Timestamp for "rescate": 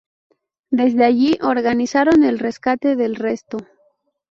2.39-2.95